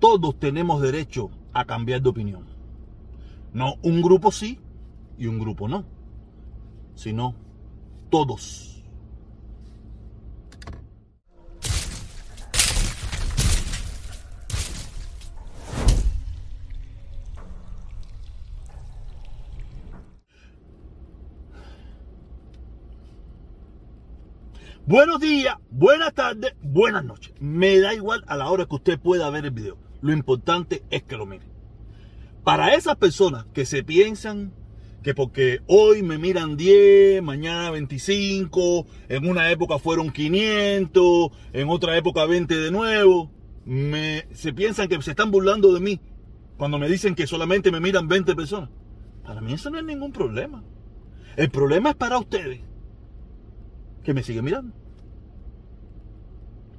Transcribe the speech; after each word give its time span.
todos 0.00 0.38
tenemos 0.40 0.80
derecho 0.80 1.30
a 1.52 1.66
cambiar 1.66 2.02
de 2.02 2.08
opinión. 2.08 2.46
No 3.52 3.74
un 3.82 4.00
grupo 4.00 4.32
sí 4.32 4.58
y 5.18 5.26
un 5.26 5.38
grupo 5.38 5.68
no, 5.68 5.84
sino 6.94 7.34
todos. 8.08 8.66
Buenos 24.86 25.20
días, 25.20 25.56
buenas 25.70 26.14
tardes, 26.14 26.54
buenas 26.62 27.04
noches. 27.04 27.32
Me 27.38 27.78
da 27.78 27.94
igual 27.94 28.24
a 28.26 28.36
la 28.36 28.48
hora 28.48 28.64
que 28.66 28.74
usted 28.74 28.98
pueda 28.98 29.30
ver 29.30 29.44
el 29.44 29.52
video. 29.52 29.89
Lo 30.02 30.12
importante 30.12 30.82
es 30.90 31.02
que 31.02 31.16
lo 31.16 31.26
mire. 31.26 31.44
Para 32.44 32.74
esas 32.74 32.96
personas 32.96 33.46
que 33.52 33.66
se 33.66 33.84
piensan 33.84 34.52
que 35.02 35.14
porque 35.14 35.60
hoy 35.66 36.02
me 36.02 36.18
miran 36.18 36.56
10, 36.56 37.22
mañana 37.22 37.70
25, 37.70 38.86
en 39.08 39.28
una 39.28 39.50
época 39.50 39.78
fueron 39.78 40.10
500, 40.10 41.30
en 41.52 41.68
otra 41.68 41.96
época 41.96 42.26
20 42.26 42.54
de 42.54 42.70
nuevo, 42.70 43.30
se 44.32 44.52
piensan 44.52 44.88
que 44.88 45.00
se 45.00 45.10
están 45.10 45.30
burlando 45.30 45.72
de 45.72 45.80
mí 45.80 46.00
cuando 46.58 46.78
me 46.78 46.88
dicen 46.88 47.14
que 47.14 47.26
solamente 47.26 47.70
me 47.72 47.80
miran 47.80 48.08
20 48.08 48.34
personas. 48.34 48.68
Para 49.24 49.40
mí 49.40 49.54
eso 49.54 49.70
no 49.70 49.78
es 49.78 49.84
ningún 49.84 50.12
problema. 50.12 50.62
El 51.36 51.50
problema 51.50 51.90
es 51.90 51.96
para 51.96 52.18
ustedes 52.18 52.60
que 54.02 54.12
me 54.12 54.22
sigue 54.22 54.42
mirando. 54.42 54.74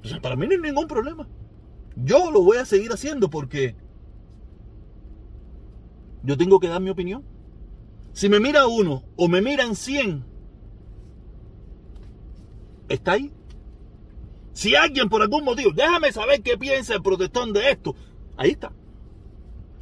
O 0.04 0.08
sea, 0.08 0.20
para 0.20 0.36
mí 0.36 0.46
no 0.48 0.54
hay 0.54 0.60
ningún 0.60 0.88
problema. 0.88 1.28
Yo 1.96 2.32
lo 2.32 2.42
voy 2.42 2.58
a 2.58 2.66
seguir 2.66 2.92
haciendo 2.92 3.30
porque 3.30 3.76
yo 6.24 6.38
tengo 6.38 6.60
que 6.60 6.68
dar 6.68 6.82
mi 6.82 6.90
opinión. 6.90 7.24
Si 8.14 8.30
me 8.30 8.40
mira 8.40 8.68
uno 8.68 9.04
o 9.16 9.28
me 9.28 9.42
miran 9.42 9.76
100, 9.76 10.24
está 12.90 13.14
ahí. 13.14 13.32
Si 14.54 14.76
alguien 14.76 15.10
por 15.10 15.22
algún 15.22 15.46
motivo, 15.46 15.72
déjame 15.74 16.12
saber 16.12 16.42
qué 16.42 16.58
piensa 16.58 16.96
el 16.96 17.02
protestón 17.02 17.54
de 17.54 17.72
esto, 17.72 17.96
ahí 18.36 18.52
está. 18.52 18.74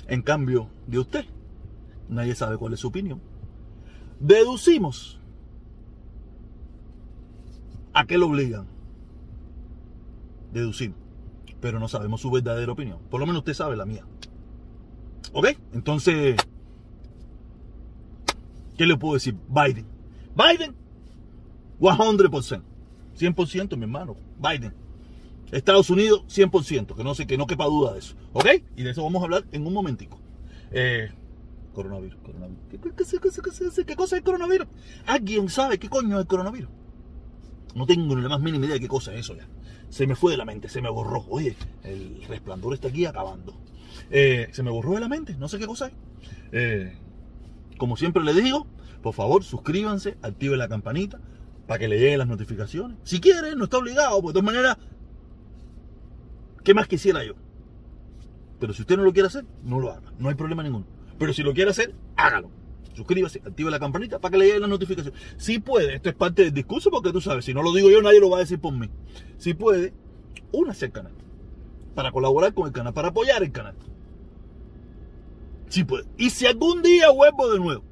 En 0.08 0.22
cambio 0.22 0.70
de 0.88 1.00
usted, 1.00 1.26
nadie 2.08 2.36
sabe 2.36 2.58
cuál 2.58 2.74
es 2.74 2.80
su 2.80 2.88
opinión. 2.88 3.22
Deducimos 4.20 5.20
¿A 7.94 8.06
qué 8.06 8.18
lo 8.18 8.28
obligan? 8.28 8.66
Deducimos. 10.54 10.98
Pero 11.62 11.80
no 11.80 11.88
sabemos 11.88 12.22
su 12.22 12.32
verdadera 12.32 12.72
opinión. 12.72 13.00
Por 13.10 13.20
lo 13.20 13.26
menos 13.26 13.40
usted 13.40 13.54
sabe 13.54 13.76
la 13.76 13.86
mía. 13.86 14.06
¿Ok? 15.34 15.50
Entonces, 15.74 16.36
¿qué 18.78 18.86
le 18.86 18.98
puedo 18.98 19.16
decir? 19.16 19.36
Biden. 19.48 19.86
Biden, 20.36 20.76
100%. 21.80 22.62
100%, 23.18 23.78
mi 23.78 23.84
hermano. 23.84 24.16
Biden. 24.38 24.74
Estados 25.52 25.90
Unidos, 25.90 26.24
100%. 26.28 26.96
Que 26.96 27.04
no 27.04 27.16
sé, 27.16 27.28
que 27.28 27.38
no 27.38 27.48
quepa 27.48 27.66
duda 27.66 27.94
de 27.94 28.00
eso. 28.00 28.16
¿Ok? 28.34 28.48
Y 28.76 28.84
de 28.84 28.92
eso 28.92 29.04
vamos 29.04 29.22
a 29.22 29.26
hablar 29.26 29.46
en 29.52 29.66
un 29.66 29.74
momentico. 29.74 30.20
Eh, 30.72 31.10
coronavirus, 31.74 32.20
coronavirus. 32.24 32.64
¿Qué, 32.70 32.80
qué, 32.80 32.90
qué, 32.92 33.86
¿Qué 33.86 33.96
cosa 33.96 34.16
es 34.16 34.20
el 34.20 34.24
coronavirus? 34.24 34.68
¿Alguien 35.06 35.50
sabe 35.50 35.80
qué 35.80 35.90
coño 35.90 36.16
es 36.16 36.22
el 36.22 36.28
coronavirus? 36.28 36.70
No 37.76 37.86
tengo 37.86 38.16
ni 38.16 38.22
la 38.22 38.30
más 38.30 38.42
mínima 38.42 38.66
idea 38.66 38.76
de 38.76 38.80
qué 38.82 38.88
cosa 38.88 39.14
es 39.14 39.22
eso 39.22 39.36
ya. 39.36 39.48
Se 39.90 40.06
me 40.08 40.16
fue 40.16 40.32
de 40.32 40.38
la 40.38 40.46
mente, 40.46 40.70
se 40.70 40.82
me 40.82 40.90
borró. 40.90 41.26
Oye, 41.30 41.56
el 41.84 42.24
resplandor 42.28 42.74
está 42.74 42.88
aquí 42.90 43.06
acabando. 43.06 43.56
Eh, 44.12 44.50
se 44.52 44.64
me 44.64 44.72
borró 44.72 44.94
de 44.94 45.00
la 45.00 45.08
mente, 45.08 45.36
no 45.38 45.48
sé 45.48 45.58
qué 45.58 45.68
cosa 45.68 45.88
es. 45.88 45.94
Eh, 46.52 46.98
como 47.78 47.98
siempre 47.98 48.24
les 48.24 48.36
digo, 48.36 48.68
por 49.02 49.14
favor 49.14 49.44
suscríbanse, 49.44 50.18
activen 50.22 50.60
la 50.60 50.68
campanita 50.68 51.20
para 51.68 51.80
que 51.80 51.88
le 51.88 52.00
lleguen 52.00 52.20
las 52.20 52.28
notificaciones. 52.28 52.98
Si 53.04 53.20
quieren, 53.20 53.58
no 53.58 53.66
está 53.66 53.78
obligado, 53.78 54.22
porque 54.22 54.28
de 54.28 54.42
todas 54.42 54.56
maneras, 54.56 54.78
¿qué 56.64 56.74
más 56.74 56.88
quisiera 56.88 57.24
yo? 57.24 57.34
Pero 58.60 58.74
si 58.74 58.82
usted 58.82 58.98
no 58.98 59.04
lo 59.04 59.14
quiere 59.14 59.28
hacer, 59.28 59.46
no 59.64 59.80
lo 59.80 59.92
haga. 59.92 60.12
No 60.20 60.30
hay 60.30 60.36
problema 60.36 60.64
ninguno. 60.64 60.86
Pero 61.18 61.34
si 61.34 61.44
lo 61.44 61.54
quiere 61.54 61.72
hacer, 61.72 61.94
hágalo 62.16 62.59
suscríbase, 63.00 63.42
active 63.46 63.72
la 63.72 63.80
campanita 63.80 64.20
para 64.20 64.32
que 64.32 64.38
le 64.38 64.46
lleguen 64.46 64.62
las 64.62 64.70
notificaciones. 64.70 65.20
Si 65.38 65.60
puede, 65.60 65.96
esto 65.96 66.10
es 66.10 66.16
parte 66.16 66.44
del 66.44 66.54
discurso 66.54 66.92
porque 66.92 67.12
tú 67.12 67.22
sabes, 67.22 67.46
si 67.46 67.54
no 67.54 67.64
lo 67.64 67.74
digo 67.74 67.90
yo, 67.90 68.02
nadie 68.02 68.20
lo 68.20 68.30
va 68.30 68.38
a 68.38 68.42
decir 68.42 68.60
por 68.60 68.74
mí. 68.74 68.90
Si 69.38 69.54
puede, 69.54 69.94
únase 70.52 70.86
al 70.86 70.92
canal 70.92 71.14
para 71.96 72.12
colaborar 72.12 72.54
con 72.54 72.68
el 72.68 72.74
canal, 72.74 72.94
para 72.94 73.10
apoyar 73.10 73.42
el 73.42 73.52
canal. 73.52 73.76
Si 75.70 75.84
puede. 75.84 76.06
Y 76.18 76.30
si 76.30 76.46
algún 76.46 76.82
día 76.82 77.10
vuelvo 77.10 77.52
de 77.52 77.60
nuevo, 77.60 77.84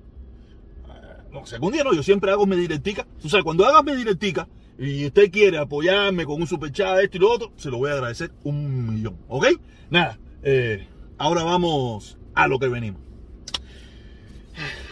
eh, 0.89 1.23
no, 1.31 1.45
si 1.45 1.55
algún 1.55 1.73
día 1.73 1.83
no, 1.83 1.93
yo 1.93 2.03
siempre 2.03 2.31
hago 2.31 2.45
mi 2.45 2.55
directica. 2.57 3.07
Tú 3.21 3.29
sabes, 3.29 3.43
cuando 3.43 3.65
hagas 3.65 3.83
mi 3.83 3.95
directica 3.95 4.47
y 4.77 5.05
usted 5.05 5.31
quiere 5.31 5.57
apoyarme 5.57 6.25
con 6.25 6.41
un 6.41 6.47
super 6.47 6.71
chat, 6.71 6.99
esto 6.99 7.17
y 7.17 7.19
lo 7.21 7.31
otro, 7.31 7.51
se 7.55 7.69
lo 7.69 7.77
voy 7.77 7.91
a 7.91 7.93
agradecer 7.93 8.31
un 8.43 8.93
millón. 8.93 9.17
¿Ok? 9.27 9.45
Nada, 9.89 10.19
eh, 10.43 10.87
ahora 11.17 11.43
vamos 11.43 12.17
a 12.33 12.47
lo 12.47 12.59
que 12.59 12.67
venimos. 12.67 13.06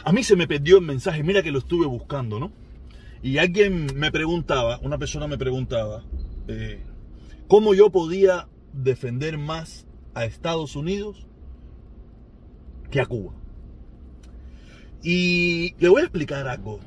A 0.05 0.11
mí 0.11 0.23
se 0.23 0.35
me 0.35 0.47
perdió 0.47 0.77
el 0.77 0.85
mensaje, 0.85 1.23
mira 1.23 1.41
que 1.41 1.51
lo 1.51 1.57
estuve 1.57 1.87
buscando, 1.87 2.39
¿no? 2.39 2.51
Y 3.23 3.39
alguien 3.39 3.87
me 3.95 4.11
preguntaba, 4.11 4.79
una 4.83 4.99
persona 4.99 5.25
me 5.25 5.35
preguntaba, 5.35 6.03
eh, 6.47 6.79
¿cómo 7.47 7.73
yo 7.73 7.89
podía 7.89 8.47
defender 8.71 9.39
más 9.39 9.87
a 10.13 10.25
Estados 10.25 10.75
Unidos 10.75 11.25
que 12.91 13.01
a 13.01 13.07
Cuba? 13.07 13.33
Y 15.01 15.73
le 15.79 15.89
voy 15.89 16.01
a 16.01 16.05
explicar 16.05 16.47
algo. 16.47 16.79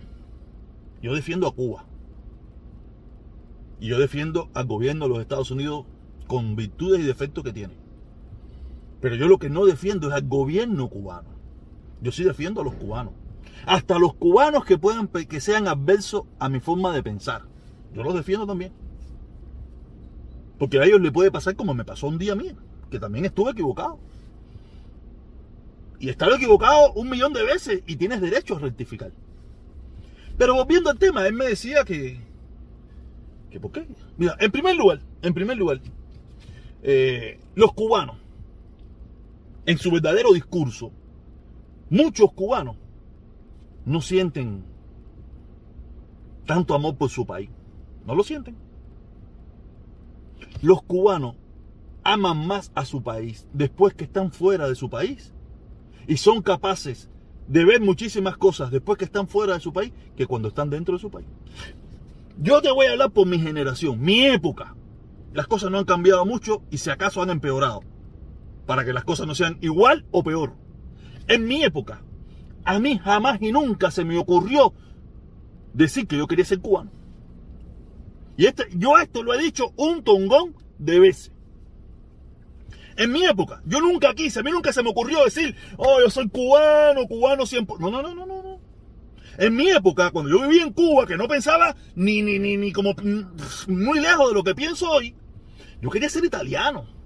Yo 1.03 1.13
defiendo 1.13 1.49
a 1.49 1.55
Cuba. 1.55 1.87
Y 3.81 3.89
yo 3.89 3.99
defiendo 3.99 4.49
al 4.55 4.67
gobierno 4.67 5.07
de 5.07 5.09
los 5.09 5.21
Estados 5.21 5.51
Unidos 5.51 5.87
con 6.29 6.55
virtudes 6.55 7.01
y 7.01 7.05
defectos 7.05 7.43
que 7.43 7.53
tiene. 7.53 7.75
Pero 9.01 9.17
yo 9.17 9.27
lo 9.27 9.39
que 9.39 9.51
no 9.51 9.67
defiendo 9.67 10.07
es 10.07 10.15
al 10.15 10.29
gobierno 10.29 10.89
cubano. 10.89 11.38
Yo 12.01 12.13
sí 12.13 12.25
defiendo 12.25 12.61
a 12.61 12.65
los 12.65 12.75
cubanos. 12.75 13.13
Hasta 13.67 13.99
los 13.99 14.15
cubanos 14.15 14.65
que 14.65 14.79
puedan 14.79 15.09
que 15.09 15.41
sean 15.41 15.69
adversos 15.69 16.23
a 16.39 16.49
mi 16.49 16.61
forma 16.61 16.93
de 16.93 17.03
pensar. 17.03 17.43
Yo 17.95 18.03
los 18.03 18.15
defiendo 18.15 18.47
también. 18.47 18.73
Porque 20.59 20.79
a 20.81 20.85
ellos 20.85 21.01
les 21.01 21.13
puede 21.13 21.31
pasar 21.31 21.55
como 21.57 21.75
me 21.75 21.85
pasó 21.85 22.09
un 22.09 22.19
día 22.19 22.33
a 22.33 22.37
mí, 22.37 22.53
que 22.91 22.99
también 22.99 23.25
estuve 23.25 23.53
equivocado. 23.53 23.99
Y 26.01 26.09
estar 26.09 26.31
equivocado 26.33 26.93
un 26.93 27.09
millón 27.09 27.33
de 27.33 27.43
veces 27.45 27.83
y 27.87 27.97
tienes 27.97 28.21
derecho 28.21 28.57
a 28.57 28.61
rectificar. 28.61 29.13
Pero 30.37 30.55
volviendo 30.55 30.91
al 30.91 30.99
tema, 30.99 31.27
él 31.27 31.35
me 31.35 31.47
decía 31.47 31.85
que. 31.85 32.21
que 33.51 33.59
¿Por 33.59 33.73
qué? 33.73 33.87
Mira, 34.17 34.37
en 34.39 34.53
primer 34.53 34.77
lugar, 34.77 35.01
en 35.23 35.35
primer 35.35 35.57
lugar, 35.57 35.81
eh, 36.83 37.41
los 37.57 37.73
cubanos, 37.73 38.17
en 39.67 39.79
su 39.79 39.91
verdadero 39.91 40.33
discurso, 40.33 40.93
Muchos 41.91 42.33
cubanos 42.33 42.77
no 43.85 44.01
sienten 44.01 44.65
tanto 46.47 46.75
amor 46.75 46.97
por 46.97 47.11
su 47.11 47.27
país. 47.27 47.51
No 48.07 48.15
lo 48.15 48.23
sienten. 48.23 48.57
Los 50.63 50.83
cubanos 50.83 51.37
aman 52.05 52.47
más 52.47 52.73
a 52.75 52.85
su 52.85 53.03
país 53.03 53.47
después 53.53 53.95
que 53.95 54.05
están 54.05 54.33
fuera 54.33 54.69
de 54.69 54.75
su 54.75 54.91
país. 54.91 55.33
Y 56.07 56.17
son 56.17 56.43
capaces 56.43 57.09
de 57.49 57.65
ver 57.65 57.81
muchísimas 57.81 58.37
cosas 58.37 58.71
después 58.71 58.99
que 58.99 59.05
están 59.05 59.29
fuera 59.29 59.55
de 59.55 59.61
su 59.61 59.73
país 59.73 59.93
que 60.17 60.27
cuando 60.27 60.49
están 60.49 60.71
dentro 60.71 60.95
de 60.95 61.01
su 61.01 61.11
país. 61.11 61.27
Yo 62.41 62.63
te 62.63 62.71
voy 62.71 62.87
a 62.87 62.93
hablar 62.93 63.11
por 63.11 63.27
mi 63.27 63.39
generación, 63.39 64.01
mi 64.01 64.27
época. 64.27 64.75
Las 65.33 65.47
cosas 65.47 65.71
no 65.71 65.79
han 65.79 65.85
cambiado 65.85 66.25
mucho 66.25 66.63
y 66.71 66.79
si 66.79 66.91
acaso 66.91 67.23
han 67.23 67.31
empeorado. 67.31 67.83
Para 68.67 68.85
que 68.85 68.93
las 68.93 69.05
cosas 69.05 69.27
no 69.27 69.35
sean 69.35 69.59
igual 69.61 70.07
o 70.11 70.23
peor. 70.23 70.53
En 71.29 71.47
mi 71.47 71.63
época, 71.63 72.03
a 72.65 72.79
mí 72.79 72.99
jamás 72.99 73.41
y 73.41 73.53
nunca 73.53 73.91
se 73.91 74.05
me 74.05 74.19
ocurrió 74.19 74.73
decir 75.75 76.07
que 76.07 76.17
yo 76.17 76.27
quería 76.27 76.45
ser 76.45 76.61
cubano. 76.61 76.91
Y 78.37 78.47
este, 78.47 78.67
yo 78.75 78.99
esto 78.99 79.23
lo 79.23 79.35
he 79.35 79.39
dicho 79.43 79.73
un 79.77 80.03
tongón 80.03 80.57
de 80.79 81.01
veces. 81.01 81.33
En 82.97 83.13
mi 83.13 83.25
época, 83.25 83.63
yo 83.65 83.81
nunca 83.81 84.15
quise, 84.15 84.41
a 84.41 84.43
mí 84.43 84.51
nunca 84.51 84.73
se 84.73 84.83
me 84.83 84.91
ocurrió 84.91 85.25
decir, 85.25 85.55
oh, 85.77 86.01
yo 86.01 86.11
soy 86.11 86.29
cubano, 86.29 87.07
cubano 87.07 87.47
siempre. 87.47 87.77
No, 87.79 87.91
no, 87.91 88.03
no, 88.03 88.15
no, 88.15 88.27
no. 88.27 88.61
En 89.39 89.55
mi 89.55 89.71
época, 89.71 90.11
cuando 90.11 90.31
yo 90.31 90.43
vivía 90.49 90.65
en 90.65 90.73
Cuba, 90.73 91.07
que 91.07 91.17
no 91.17 91.29
pensaba 91.29 91.77
ni, 91.95 92.23
ni, 92.23 92.41
ni, 92.41 92.57
ni 92.57 92.73
como 92.73 92.95
muy 93.69 94.01
lejos 94.01 94.29
de 94.29 94.35
lo 94.35 94.43
que 94.43 94.55
pienso 94.55 94.91
hoy, 94.91 95.15
yo 95.81 95.91
quería 95.91 96.09
ser 96.09 96.25
italiano. 96.25 96.98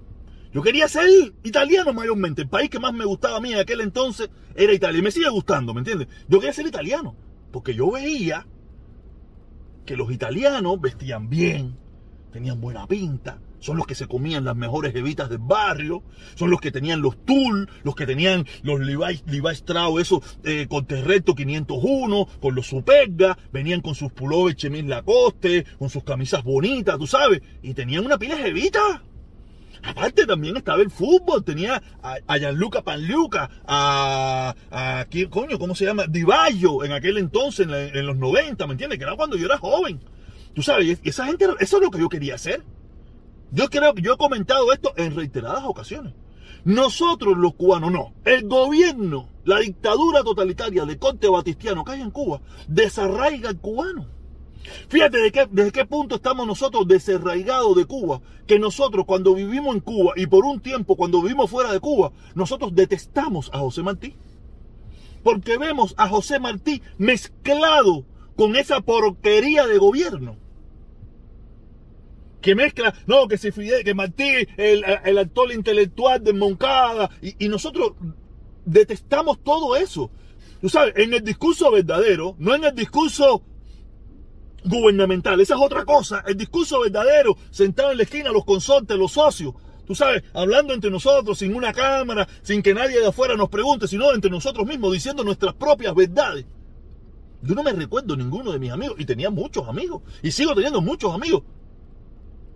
Yo 0.52 0.62
quería 0.62 0.86
ser 0.88 1.08
italiano 1.42 1.92
mayormente. 1.92 2.42
El 2.42 2.48
país 2.48 2.68
que 2.68 2.78
más 2.78 2.92
me 2.92 3.04
gustaba 3.04 3.38
a 3.38 3.40
mí 3.40 3.52
en 3.52 3.58
aquel 3.58 3.80
entonces 3.80 4.30
era 4.54 4.72
Italia. 4.72 4.98
Y 4.98 5.02
me 5.02 5.10
sigue 5.10 5.30
gustando, 5.30 5.72
¿me 5.72 5.80
entiendes? 5.80 6.08
Yo 6.28 6.40
quería 6.40 6.52
ser 6.52 6.66
italiano. 6.66 7.16
Porque 7.50 7.74
yo 7.74 7.90
veía 7.90 8.46
que 9.86 9.96
los 9.96 10.12
italianos 10.12 10.80
vestían 10.80 11.28
bien, 11.28 11.76
tenían 12.32 12.60
buena 12.60 12.86
pinta, 12.86 13.40
son 13.58 13.76
los 13.76 13.86
que 13.86 13.94
se 13.94 14.06
comían 14.06 14.44
las 14.44 14.56
mejores 14.56 14.94
evitas 14.94 15.28
del 15.30 15.38
barrio, 15.38 16.02
son 16.34 16.50
los 16.50 16.60
que 16.60 16.72
tenían 16.72 17.00
los 17.00 17.24
Tull, 17.24 17.68
los 17.84 17.94
que 17.94 18.06
tenían 18.06 18.46
los 18.62 18.80
Levi, 18.80 19.22
Levi 19.26 19.52
Strauss, 19.52 20.00
esos 20.00 20.38
eh, 20.44 20.66
con 20.68 20.86
Terreto 20.86 21.34
501, 21.34 22.28
con 22.40 22.54
los 22.54 22.66
Superga, 22.66 23.38
venían 23.52 23.80
con 23.80 23.94
sus 23.94 24.12
pullovers 24.12 24.56
Chemin 24.56 24.88
Lacoste, 24.88 25.64
con 25.78 25.90
sus 25.90 26.04
camisas 26.04 26.42
bonitas, 26.42 26.98
tú 26.98 27.06
sabes, 27.06 27.40
y 27.62 27.74
tenían 27.74 28.04
una 28.04 28.18
pila 28.18 28.36
de 28.36 28.48
evitas. 28.48 29.00
Aparte 29.82 30.26
también 30.26 30.56
estaba 30.56 30.80
el 30.80 30.90
fútbol, 30.90 31.44
tenía 31.44 31.82
a, 32.02 32.38
Gianluca 32.38 32.82
Panluca, 32.82 33.50
a, 33.66 34.54
a 34.70 35.04
¿quién, 35.10 35.28
coño, 35.28 35.58
¿cómo 35.58 35.74
se 35.74 35.84
llama? 35.84 36.06
Divallo 36.08 36.84
en 36.84 36.92
aquel 36.92 37.18
entonces, 37.18 37.66
en, 37.68 38.06
los 38.06 38.16
90, 38.16 38.66
¿me 38.66 38.72
entiendes? 38.72 38.98
Que 38.98 39.04
era 39.04 39.16
cuando 39.16 39.36
yo 39.36 39.46
era 39.46 39.58
joven. 39.58 40.00
Tú 40.54 40.62
sabes, 40.62 41.00
y 41.02 41.08
esa 41.08 41.26
gente, 41.26 41.46
eso 41.60 41.76
es 41.76 41.82
lo 41.82 41.90
que 41.90 41.98
yo 41.98 42.08
quería 42.08 42.36
hacer. 42.36 42.62
Yo 43.50 43.68
creo 43.68 43.94
que 43.94 44.02
yo 44.02 44.14
he 44.14 44.16
comentado 44.16 44.72
esto 44.72 44.92
en 44.96 45.14
reiteradas 45.14 45.64
ocasiones. 45.64 46.14
Nosotros 46.64 47.36
los 47.36 47.54
cubanos 47.54 47.90
no. 47.90 48.14
El 48.24 48.48
gobierno, 48.48 49.28
la 49.44 49.58
dictadura 49.58 50.22
totalitaria 50.22 50.84
de 50.84 50.98
Conte 50.98 51.28
Batistiano 51.28 51.84
que 51.84 51.92
hay 51.92 52.00
en 52.00 52.10
Cuba, 52.10 52.40
desarraiga 52.68 53.48
al 53.48 53.58
cubano. 53.58 54.06
Fíjate 54.88 55.32
qué, 55.32 55.48
desde 55.50 55.72
qué 55.72 55.84
punto 55.84 56.16
estamos 56.16 56.46
nosotros 56.46 56.86
desarraigados 56.86 57.76
de 57.76 57.84
Cuba, 57.84 58.20
que 58.46 58.58
nosotros 58.58 59.04
cuando 59.06 59.34
vivimos 59.34 59.74
en 59.74 59.80
Cuba 59.80 60.12
y 60.16 60.26
por 60.26 60.44
un 60.44 60.60
tiempo 60.60 60.96
cuando 60.96 61.22
vivimos 61.22 61.50
fuera 61.50 61.72
de 61.72 61.80
Cuba, 61.80 62.12
nosotros 62.34 62.74
detestamos 62.74 63.50
a 63.52 63.58
José 63.58 63.82
Martí. 63.82 64.14
Porque 65.22 65.56
vemos 65.56 65.94
a 65.96 66.08
José 66.08 66.40
Martí 66.40 66.82
mezclado 66.98 68.04
con 68.36 68.56
esa 68.56 68.80
porquería 68.80 69.66
de 69.66 69.78
gobierno. 69.78 70.36
Que 72.40 72.56
mezcla, 72.56 72.92
no, 73.06 73.28
que 73.28 73.38
se 73.38 73.52
Fidel, 73.52 73.84
que 73.84 73.94
Martí, 73.94 74.24
el, 74.56 74.84
el 75.04 75.18
actor 75.18 75.52
intelectual 75.52 76.24
de 76.24 76.32
Moncada, 76.32 77.08
y, 77.22 77.44
y 77.44 77.48
nosotros 77.48 77.92
detestamos 78.64 79.42
todo 79.44 79.76
eso. 79.76 80.10
Tú 80.60 80.68
sabes, 80.68 80.94
en 80.96 81.14
el 81.14 81.22
discurso 81.22 81.70
verdadero, 81.70 82.34
no 82.38 82.54
en 82.54 82.64
el 82.64 82.74
discurso 82.74 83.42
gubernamental. 84.64 85.40
Esa 85.40 85.54
es 85.54 85.60
otra 85.60 85.84
cosa. 85.84 86.22
El 86.26 86.36
discurso 86.36 86.80
verdadero, 86.80 87.36
sentado 87.50 87.90
en 87.92 87.98
la 87.98 88.02
esquina, 88.04 88.30
los 88.30 88.44
consortes, 88.44 88.96
los 88.96 89.12
socios. 89.12 89.54
Tú 89.86 89.94
sabes, 89.94 90.22
hablando 90.32 90.72
entre 90.72 90.90
nosotros, 90.90 91.38
sin 91.38 91.54
una 91.54 91.72
cámara, 91.72 92.28
sin 92.42 92.62
que 92.62 92.72
nadie 92.72 93.00
de 93.00 93.08
afuera 93.08 93.36
nos 93.36 93.48
pregunte, 93.48 93.88
sino 93.88 94.12
entre 94.14 94.30
nosotros 94.30 94.66
mismos, 94.66 94.92
diciendo 94.92 95.24
nuestras 95.24 95.54
propias 95.54 95.94
verdades. 95.94 96.46
Yo 97.42 97.54
no 97.56 97.64
me 97.64 97.72
recuerdo 97.72 98.16
ninguno 98.16 98.52
de 98.52 98.60
mis 98.60 98.70
amigos, 98.70 98.96
y 98.98 99.04
tenía 99.04 99.28
muchos 99.30 99.68
amigos, 99.68 100.02
y 100.22 100.30
sigo 100.30 100.54
teniendo 100.54 100.80
muchos 100.80 101.12
amigos, 101.12 101.42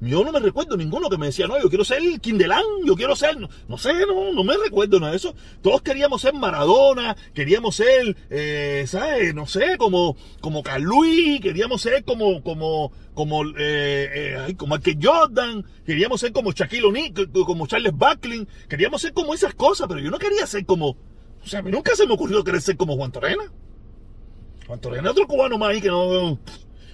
yo 0.00 0.22
no 0.22 0.30
me 0.30 0.40
recuerdo 0.40 0.76
ninguno 0.76 1.08
que 1.08 1.16
me 1.16 1.26
decía, 1.26 1.46
no, 1.46 1.60
yo 1.60 1.68
quiero 1.68 1.84
ser 1.84 2.02
Kindelán, 2.20 2.62
yo 2.84 2.94
quiero 2.96 3.16
ser, 3.16 3.38
no, 3.38 3.78
sé, 3.78 3.92
no, 4.06 4.32
no 4.32 4.44
me 4.44 4.56
recuerdo 4.56 5.00
nada 5.00 5.12
de 5.12 5.16
eso. 5.16 5.34
Todos 5.62 5.80
queríamos 5.80 6.20
ser 6.20 6.34
Maradona, 6.34 7.16
queríamos 7.32 7.76
ser, 7.76 8.14
eh, 8.28 8.84
¿sabes? 8.86 9.34
No 9.34 9.46
sé, 9.46 9.78
como, 9.78 10.16
como 10.40 10.62
queríamos 10.62 11.80
ser 11.80 12.04
como, 12.04 12.42
como, 12.42 12.92
como, 13.14 13.44
eh, 13.44 14.44
eh, 14.48 14.54
como 14.56 14.78
que 14.80 14.98
Jordan, 15.00 15.64
queríamos 15.86 16.20
ser 16.20 16.32
como 16.32 16.52
Shaquille 16.52 16.84
O'Neal, 16.84 17.30
como 17.32 17.66
Charles 17.66 17.92
Buckley, 17.92 18.46
queríamos 18.68 19.00
ser 19.00 19.14
como 19.14 19.32
esas 19.32 19.54
cosas, 19.54 19.88
pero 19.88 20.00
yo 20.00 20.10
no 20.10 20.18
quería 20.18 20.46
ser 20.46 20.66
como, 20.66 20.90
o 20.90 21.46
sea, 21.46 21.60
a 21.60 21.62
mí 21.62 21.70
nunca 21.70 21.96
se 21.96 22.06
me 22.06 22.14
ocurrió 22.14 22.44
querer 22.44 22.60
ser 22.60 22.76
como 22.76 22.96
Juan 22.96 23.12
Torena. 23.12 23.44
Juan 24.66 24.80
Torena 24.80 25.10
otro 25.10 25.26
cubano 25.26 25.56
más 25.56 25.70
ahí 25.70 25.80
que 25.80 25.88
no, 25.88 26.38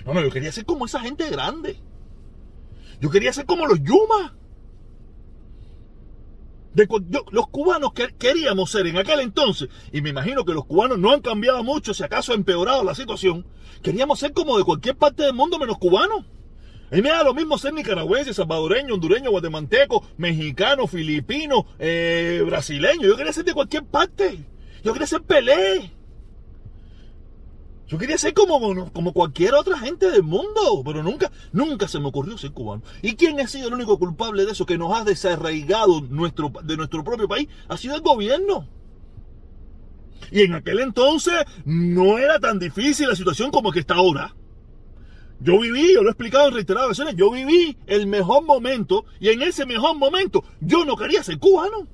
no, 0.05 0.15
no, 0.15 0.23
yo 0.23 0.31
quería 0.31 0.53
ser 0.53 0.65
como 0.65 0.87
esa 0.87 1.01
gente 1.01 1.29
grande. 1.31 1.77
Yo 3.01 3.11
quería 3.11 3.33
ser 3.33 3.47
como 3.47 3.67
los 3.67 3.81
Yuma. 3.83 4.37
los 7.33 7.49
cubanos 7.49 7.93
que 7.93 8.09
queríamos 8.19 8.71
ser 8.71 8.87
en 8.87 8.97
aquel 8.97 9.21
entonces, 9.21 9.69
y 9.93 10.01
me 10.01 10.11
imagino 10.11 10.45
que 10.45 10.55
los 10.55 10.65
cubanos 10.65 10.99
no 10.99 11.13
han 11.13 11.21
cambiado 11.21 11.63
mucho, 11.63 11.93
si 11.93 12.03
acaso 12.03 12.33
ha 12.33 12.35
empeorado 12.35 12.83
la 12.83 12.95
situación, 12.95 13.47
queríamos 13.83 14.19
ser 14.19 14.33
como 14.33 14.57
de 14.57 14.65
cualquier 14.65 14.97
parte 14.97 15.23
del 15.23 15.35
mundo 15.35 15.59
menos 15.59 15.79
cubanos. 15.79 16.25
Mí 16.93 17.01
me 17.01 17.09
da 17.09 17.25
lo 17.25 17.33
mismo 17.33 17.57
ser 17.57 17.73
nicaragüense, 17.73 18.35
salvadoreño, 18.35 18.93
hondureño, 18.93 19.31
guatemalteco, 19.31 20.05
mexicano, 20.19 20.87
filipino, 20.87 21.65
eh, 21.79 22.43
brasileño. 22.45 23.09
Yo 23.09 23.17
quería 23.17 23.33
ser 23.33 23.47
de 23.47 23.55
cualquier 23.55 23.85
parte. 23.87 24.45
Yo 24.85 24.93
quería 24.93 25.07
ser 25.07 25.23
Pelé. 25.23 25.91
Yo 27.89 27.99
quería 27.99 28.17
ser 28.17 28.33
como, 28.33 28.91
como 28.93 29.13
cualquier 29.13 29.55
otra 29.55 29.79
gente 29.79 30.11
del 30.11 30.23
mundo, 30.23 30.83
pero 30.85 31.03
nunca, 31.03 31.31
nunca 31.53 31.89
se 31.89 32.01
me 32.01 32.09
ocurrió 32.09 32.39
ser 32.39 32.53
cubano. 32.53 32.83
¿Y 33.03 33.17
quién 33.17 33.39
ha 33.41 33.47
sido 33.47 33.69
el 33.69 33.75
único 33.75 33.99
culpable 33.99 34.47
de 34.47 34.53
eso 34.53 34.65
que 34.65 34.79
nos 34.79 34.95
ha 34.95 35.05
desarraigado 35.05 36.01
de 36.01 36.77
nuestro 36.77 37.05
propio 37.05 37.29
país? 37.29 37.49
Ha 37.69 37.77
sido 37.77 37.95
el 37.95 38.01
gobierno. 38.01 38.69
Y 40.31 40.41
en 40.41 40.55
aquel 40.55 40.81
entonces 40.81 41.35
no 41.65 42.17
era 42.19 42.39
tan 42.39 42.59
difícil 42.59 43.09
la 43.09 43.17
situación 43.17 43.51
como 43.51 43.71
que 43.71 43.81
está 43.81 43.95
ahora. 43.95 44.35
Yo 45.41 45.61
viví, 45.61 45.93
yo 45.93 46.03
lo 46.03 46.09
he 46.09 46.13
explicado 46.13 46.49
en 46.49 46.55
reiteradas 46.55 46.87
ocasiones, 46.87 47.17
yo 47.17 47.31
viví 47.31 47.77
el 47.87 48.07
mejor 48.07 48.45
momento 48.45 49.05
y 49.19 49.29
en 49.29 49.43
ese 49.43 49.67
mejor 49.67 49.97
momento 49.97 50.45
yo 50.61 50.85
no 50.85 50.97
quería 50.97 51.23
ser 51.23 51.39
cubano. 51.39 51.89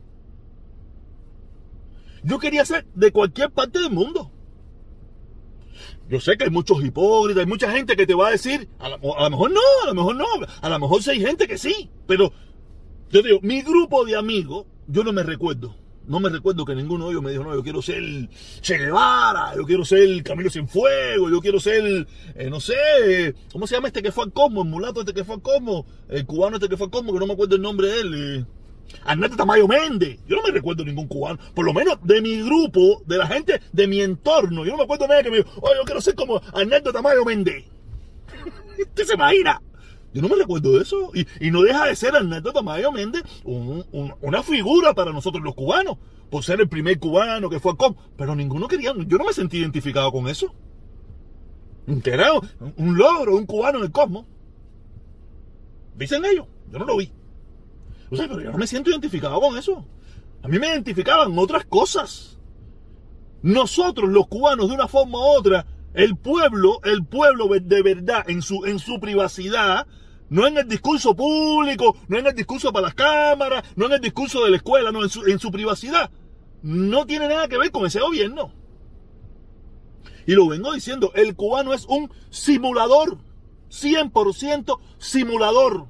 Yo 2.23 2.39
quería 2.39 2.65
ser 2.65 2.87
de 2.95 3.11
cualquier 3.11 3.51
parte 3.51 3.79
del 3.79 3.91
mundo. 3.91 4.31
Yo 6.09 6.21
sé 6.21 6.37
que 6.37 6.45
hay 6.45 6.51
muchos 6.51 6.83
hipócritas, 6.83 7.43
hay 7.43 7.47
mucha 7.47 7.71
gente 7.71 7.95
que 7.95 8.07
te 8.07 8.15
va 8.15 8.29
a 8.29 8.31
decir, 8.31 8.69
a, 8.79 8.89
lo 8.89 8.99
mejor 8.99 9.51
no, 9.51 9.61
a 9.85 9.87
lo 9.89 9.95
mejor 9.95 10.17
no, 10.17 10.27
a 10.63 10.69
lo 10.69 10.79
mejor 10.79 11.03
sí 11.03 11.11
hay 11.11 11.21
gente 11.21 11.47
que 11.47 11.59
sí, 11.59 11.91
pero 12.07 12.33
yo 13.11 13.23
digo, 13.23 13.41
mi 13.43 13.61
grupo 13.61 14.05
de 14.07 14.17
amigos, 14.17 14.67
yo 14.87 15.05
no 15.05 15.13
me 15.13 15.23
recuerdo, 15.23 15.75
no 16.07 16.19
me 16.19 16.31
recuerdo 16.31 16.65
que 16.65 16.75
ninguno 16.75 17.05
de 17.05 17.11
ellos 17.11 17.23
me 17.23 17.31
dijo, 17.31 17.45
no, 17.45 17.55
yo 17.55 17.63
quiero 17.63 17.83
ser 17.83 18.03
Che 18.63 18.79
Guevara, 18.79 19.55
yo 19.55 19.65
quiero 19.65 19.85
ser 19.85 20.23
Camilo 20.23 20.51
Fuego, 20.67 21.29
yo 21.29 21.41
quiero 21.41 21.61
ser, 21.61 22.07
eh, 22.35 22.49
no 22.49 22.59
sé, 22.61 23.35
¿cómo 23.53 23.67
se 23.67 23.75
llama 23.75 23.89
este 23.89 24.03
que 24.03 24.11
fue 24.11 24.25
al 24.25 24.33
Cosmo? 24.33 24.63
El 24.63 24.69
mulato 24.69 25.01
este 25.01 25.13
que 25.13 25.25
fue 25.25 25.35
al 25.35 25.43
Cosmo, 25.43 25.85
el 26.09 26.25
cubano 26.25 26.57
este 26.57 26.71
que 26.71 26.79
fue 26.79 26.87
al 26.87 26.91
Cosmo, 26.91 27.13
que 27.13 27.19
no 27.19 27.27
me 27.27 27.35
acuerdo 27.35 27.57
el 27.57 27.63
nombre 27.63 27.89
de 27.89 28.01
él. 28.01 28.15
Eh. 28.15 28.47
Arnaldo 29.05 29.37
Tamayo 29.37 29.67
Méndez. 29.69 30.19
Yo 30.27 30.37
no 30.37 30.43
me 30.43 30.51
recuerdo 30.51 30.85
ningún 30.85 31.09
cubano. 31.09 31.39
Por 31.55 31.65
lo 31.65 31.73
menos 31.73 31.99
de 32.03 32.21
mi 32.21 32.43
grupo, 32.43 33.03
de 33.07 33.19
la 33.19 33.27
gente 33.27 33.61
de 33.73 33.87
mi 33.87 34.01
entorno. 34.01 34.65
Yo 34.65 34.73
no 34.73 34.79
me 34.79 34.85
acuerdo 34.85 35.05
de 35.05 35.09
nadie 35.09 35.25
que 35.25 35.31
me 35.31 35.37
dijo, 35.39 35.51
oye, 35.61 35.75
yo 35.77 35.85
quiero 35.85 36.01
ser 36.01 36.15
como 36.15 36.41
Arnaldo 36.53 36.93
Tamayo 36.93 37.25
Méndez. 37.25 37.65
¿Usted 38.79 39.05
se 39.05 39.15
imagina? 39.15 39.61
Yo 40.13 40.23
no 40.23 40.29
me 40.29 40.37
recuerdo 40.37 40.73
de 40.73 40.83
eso. 40.83 41.11
Y, 41.15 41.51
no 41.51 41.63
deja 41.63 41.87
de 41.87 41.97
ser 41.97 42.17
Arnaldo 42.17 42.53
Tamayo 42.53 42.93
Méndez 42.93 43.23
una 43.45 44.43
figura 44.43 44.95
para 44.95 45.13
nosotros 45.13 45.43
los 45.43 45.55
cubanos. 45.55 45.99
Por 46.31 46.45
ser 46.45 46.61
el 46.61 46.69
primer 46.69 46.99
cubano 46.99 47.49
que 47.49 47.61
fue 47.61 47.73
a 47.73 47.77
COP. 47.77 47.97
Pero 48.17 48.35
ninguno 48.35 48.69
quería. 48.69 48.93
Yo 49.07 49.19
no 49.19 49.25
me 49.25 49.33
sentí 49.33 49.59
identificado 49.59 50.13
con 50.13 50.29
eso. 50.29 50.55
Era 52.05 52.33
un 52.77 52.99
logro, 52.99 53.37
un 53.37 53.47
cubano 53.47 53.79
en 53.79 53.85
el 53.85 53.93
cosmos. 53.93 54.27
Dicen 55.97 56.25
ellos. 56.25 56.47
Yo 56.71 56.79
no 56.79 56.85
lo 56.85 56.97
vi. 56.99 57.11
O 58.11 58.17
sea, 58.17 58.29
pero 58.29 58.41
yo 58.41 58.53
no 58.53 58.59
me 58.59 58.67
siento 58.67 58.91
identificado 58.91 59.41
con 59.41 59.57
eso. 59.59 59.87
A 60.43 60.49
mí 60.49 60.59
me 60.59 60.69
identificaban 60.69 61.37
otras 61.39 61.65
cosas. 61.67 62.39
Nosotros, 63.43 64.11
los 64.11 64.27
cubanos, 64.29 64.69
de 64.69 64.75
una 64.75 64.89
forma 64.89 65.19
u 65.19 65.39
otra, 65.39 65.67
el 65.95 66.17
pueblo, 66.17 66.81
el 66.85 67.05
pueblo 67.05 67.49
de 67.49 67.83
verdad, 67.83 68.29
en 68.29 68.43
su, 68.43 68.65
en 68.65 68.79
su 68.79 69.01
privacidad, 69.01 69.87
no 70.29 70.47
en 70.47 70.59
el 70.59 70.69
discurso 70.69 71.15
público, 71.15 71.97
no 72.09 72.19
en 72.19 72.27
el 72.27 72.35
discurso 72.35 72.73
para 72.73 72.87
las 72.87 72.95
cámaras, 72.95 73.65
no 73.77 73.87
en 73.87 73.93
el 73.93 74.01
discurso 74.01 74.45
de 74.45 74.51
la 74.51 74.57
escuela, 74.57 74.93
no, 74.93 75.03
en 75.03 75.09
su, 75.09 75.25
en 75.27 75.39
su 75.39 75.51
privacidad, 75.51 76.11
no 76.63 77.07
tiene 77.07 77.29
nada 77.29 77.49
que 77.49 77.59
ver 77.59 77.71
con 77.71 77.87
ese 77.87 78.01
gobierno. 78.01 78.53
Y 80.27 80.33
lo 80.35 80.47
vengo 80.47 80.73
diciendo, 80.75 81.11
el 81.15 81.35
cubano 81.35 81.73
es 81.73 81.87
un 81.87 82.13
simulador, 82.31 83.19
100% 83.71 84.79
simulador. 84.99 85.87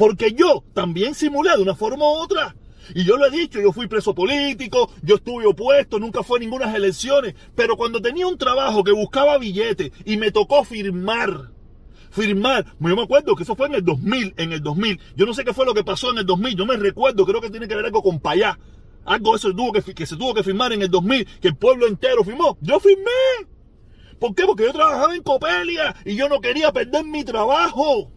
Porque 0.00 0.32
yo 0.32 0.64
también 0.72 1.14
simulé 1.14 1.50
de 1.50 1.62
una 1.62 1.74
forma 1.74 2.06
u 2.06 2.22
otra. 2.22 2.56
Y 2.94 3.04
yo 3.04 3.18
lo 3.18 3.26
he 3.26 3.30
dicho, 3.30 3.60
yo 3.60 3.70
fui 3.70 3.86
preso 3.86 4.14
político, 4.14 4.90
yo 5.02 5.16
estuve 5.16 5.44
opuesto, 5.44 5.98
nunca 5.98 6.22
fue 6.22 6.40
ninguna 6.40 6.74
elecciones. 6.74 7.34
Pero 7.54 7.76
cuando 7.76 8.00
tenía 8.00 8.26
un 8.26 8.38
trabajo 8.38 8.82
que 8.82 8.92
buscaba 8.92 9.36
billetes 9.36 9.92
y 10.06 10.16
me 10.16 10.30
tocó 10.30 10.64
firmar, 10.64 11.50
firmar, 12.10 12.64
yo 12.80 12.96
me 12.96 13.02
acuerdo 13.02 13.36
que 13.36 13.42
eso 13.42 13.54
fue 13.54 13.66
en 13.66 13.74
el 13.74 13.84
2000, 13.84 14.32
en 14.38 14.52
el 14.54 14.62
2000. 14.62 14.98
Yo 15.16 15.26
no 15.26 15.34
sé 15.34 15.44
qué 15.44 15.52
fue 15.52 15.66
lo 15.66 15.74
que 15.74 15.84
pasó 15.84 16.12
en 16.12 16.16
el 16.16 16.24
2000, 16.24 16.56
yo 16.56 16.64
me 16.64 16.78
recuerdo, 16.78 17.26
creo 17.26 17.42
que 17.42 17.50
tiene 17.50 17.68
que 17.68 17.76
ver 17.76 17.84
algo 17.84 18.02
con 18.02 18.20
Payá. 18.20 18.58
Algo 19.04 19.36
eso 19.36 19.52
tuvo 19.52 19.70
que, 19.70 19.82
que 19.82 20.06
se 20.06 20.16
tuvo 20.16 20.32
que 20.32 20.42
firmar 20.42 20.72
en 20.72 20.80
el 20.80 20.88
2000, 20.88 21.26
que 21.42 21.48
el 21.48 21.56
pueblo 21.56 21.86
entero 21.86 22.24
firmó. 22.24 22.56
Yo 22.62 22.80
firmé. 22.80 23.50
¿Por 24.18 24.34
qué? 24.34 24.46
Porque 24.46 24.64
yo 24.64 24.72
trabajaba 24.72 25.14
en 25.14 25.22
Copelia 25.22 25.94
y 26.06 26.16
yo 26.16 26.26
no 26.30 26.40
quería 26.40 26.72
perder 26.72 27.04
mi 27.04 27.22
trabajo. 27.22 28.10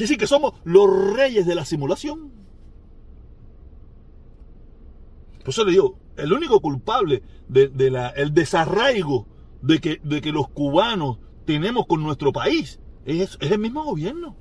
Quiere 0.00 0.12
decir 0.12 0.18
que 0.18 0.26
somos 0.26 0.54
los 0.64 1.14
reyes 1.14 1.44
de 1.44 1.54
la 1.54 1.66
simulación. 1.66 2.32
Por 5.40 5.50
eso 5.50 5.62
le 5.62 5.72
digo, 5.72 5.98
el 6.16 6.32
único 6.32 6.62
culpable 6.62 7.22
del 7.48 8.32
desarraigo 8.32 9.26
de 9.60 9.78
que, 9.78 10.00
de 10.02 10.22
que 10.22 10.32
los 10.32 10.48
cubanos 10.48 11.18
tenemos 11.44 11.84
con 11.86 12.02
nuestro 12.02 12.32
país 12.32 12.80
Es, 13.04 13.36
es 13.42 13.50
el 13.52 13.58
mismo 13.58 13.84
gobierno. 13.84 14.38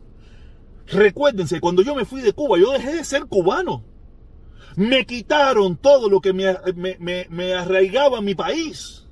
Recuérdense, 0.87 1.59
cuando 1.59 1.81
yo 1.81 1.93
me 1.93 2.05
fui 2.05 2.21
de 2.21 2.31
Cuba, 2.31 2.57
yo 2.57 2.71
dejé 2.71 2.95
de 2.95 3.03
ser 3.03 3.25
cubano. 3.25 3.83
Me 4.77 5.05
quitaron 5.05 5.75
todo 5.75 6.09
lo 6.09 6.21
que 6.21 6.31
me, 6.31 6.55
me, 6.73 7.27
me, 7.29 7.53
arraigaba 7.53 8.19
en 8.19 8.23
mi 8.23 8.33
país. 8.33 9.09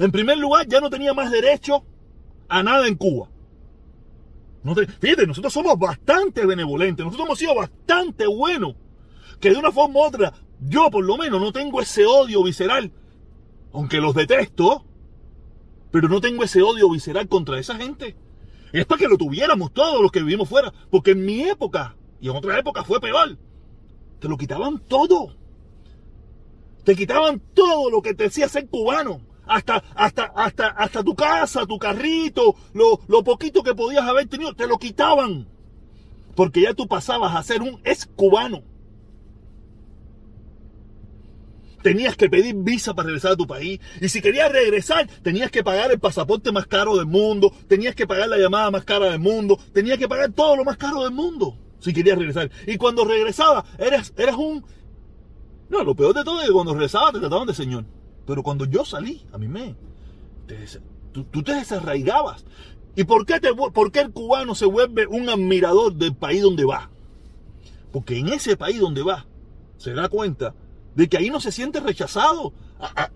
En 0.00 0.10
primer 0.10 0.36
lugar, 0.36 0.66
ya 0.66 0.80
no 0.80 0.90
tenía 0.90 1.14
más 1.14 1.30
derecho 1.30 1.84
a 2.48 2.64
nada 2.64 2.88
en 2.88 2.96
Cuba. 2.96 3.30
Fíjate, 4.74 5.26
nosotros 5.26 5.52
somos 5.52 5.78
bastante 5.78 6.44
benevolentes, 6.44 7.04
nosotros 7.04 7.26
hemos 7.26 7.38
sido 7.38 7.54
bastante 7.54 8.26
buenos. 8.26 8.74
Que 9.40 9.50
de 9.50 9.58
una 9.58 9.70
forma 9.70 10.00
u 10.00 10.02
otra, 10.02 10.32
yo 10.60 10.90
por 10.90 11.04
lo 11.04 11.16
menos 11.16 11.40
no 11.40 11.52
tengo 11.52 11.80
ese 11.80 12.06
odio 12.06 12.42
visceral. 12.42 12.92
Aunque 13.72 14.00
los 14.00 14.14
detesto, 14.14 14.84
pero 15.90 16.08
no 16.08 16.20
tengo 16.20 16.42
ese 16.44 16.62
odio 16.62 16.90
visceral 16.90 17.28
contra 17.28 17.58
esa 17.58 17.76
gente. 17.76 18.16
Es 18.72 18.86
para 18.86 18.98
que 18.98 19.08
lo 19.08 19.16
tuviéramos 19.16 19.72
todos 19.72 20.00
los 20.02 20.10
que 20.10 20.22
vivimos 20.22 20.48
fuera. 20.48 20.72
Porque 20.90 21.12
en 21.12 21.24
mi 21.24 21.42
época, 21.42 21.96
y 22.20 22.28
en 22.28 22.36
otra 22.36 22.58
época 22.58 22.84
fue 22.84 23.00
peor, 23.00 23.38
te 24.18 24.28
lo 24.28 24.36
quitaban 24.36 24.78
todo. 24.78 25.36
Te 26.84 26.94
quitaban 26.94 27.40
todo 27.54 27.90
lo 27.90 28.02
que 28.02 28.14
te 28.14 28.24
decía 28.24 28.48
ser 28.48 28.68
cubano. 28.68 29.20
Hasta, 29.46 29.82
hasta, 29.94 30.24
hasta, 30.34 30.68
hasta 30.68 31.04
tu 31.04 31.14
casa, 31.14 31.66
tu 31.66 31.78
carrito, 31.78 32.56
lo, 32.74 33.00
lo 33.06 33.22
poquito 33.22 33.62
que 33.62 33.74
podías 33.74 34.04
haber 34.04 34.26
tenido, 34.26 34.54
te 34.54 34.66
lo 34.66 34.78
quitaban. 34.78 35.48
Porque 36.34 36.62
ya 36.62 36.74
tú 36.74 36.86
pasabas 36.86 37.34
a 37.34 37.42
ser 37.42 37.62
un 37.62 37.80
ex 37.84 38.06
cubano. 38.06 38.62
tenías 41.82 42.16
que 42.16 42.28
pedir 42.28 42.52
visa 42.56 42.94
para 42.94 43.06
regresar 43.06 43.32
a 43.32 43.36
tu 43.36 43.46
país. 43.46 43.78
Y 44.00 44.08
si 44.08 44.20
querías 44.20 44.50
regresar, 44.50 45.06
tenías 45.22 45.52
que 45.52 45.62
pagar 45.62 45.92
el 45.92 46.00
pasaporte 46.00 46.50
más 46.50 46.66
caro 46.66 46.96
del 46.96 47.06
mundo, 47.06 47.52
tenías 47.68 47.94
que 47.94 48.08
pagar 48.08 48.28
la 48.28 48.38
llamada 48.38 48.72
más 48.72 48.84
cara 48.84 49.10
del 49.10 49.20
mundo, 49.20 49.56
tenías 49.72 49.96
que 49.96 50.08
pagar 50.08 50.32
todo 50.32 50.56
lo 50.56 50.64
más 50.64 50.76
caro 50.76 51.04
del 51.04 51.12
mundo 51.12 51.56
si 51.78 51.92
querías 51.92 52.18
regresar. 52.18 52.50
Y 52.66 52.76
cuando 52.76 53.04
regresaba, 53.04 53.64
eras, 53.78 54.12
eras 54.16 54.36
un... 54.36 54.64
No, 55.68 55.84
lo 55.84 55.94
peor 55.94 56.14
de 56.14 56.24
todo 56.24 56.40
es 56.40 56.48
que 56.48 56.52
cuando 56.52 56.74
regresaba 56.74 57.12
te 57.12 57.20
trataban 57.20 57.46
de 57.46 57.54
señor. 57.54 57.84
Pero 58.26 58.42
cuando 58.42 58.64
yo 58.64 58.84
salí, 58.84 59.24
a 59.32 59.38
mí 59.38 59.48
me... 59.48 59.74
tú, 61.12 61.42
te 61.42 61.54
desarraigabas. 61.54 62.44
¿Y 62.96 63.04
por 63.04 63.26
qué, 63.26 63.40
te, 63.40 63.54
por 63.54 63.92
qué 63.92 64.00
el 64.00 64.12
cubano 64.12 64.54
se 64.54 64.66
vuelve 64.66 65.06
un 65.06 65.28
admirador 65.28 65.94
del 65.94 66.14
país 66.14 66.42
donde 66.42 66.64
va? 66.64 66.90
Porque 67.92 68.18
en 68.18 68.28
ese 68.28 68.56
país 68.56 68.80
donde 68.80 69.02
va, 69.02 69.26
se 69.76 69.92
da 69.92 70.08
cuenta 70.08 70.54
de 70.94 71.08
que 71.08 71.18
ahí 71.18 71.30
no 71.30 71.40
se 71.40 71.52
siente 71.52 71.78
rechazado. 71.80 72.52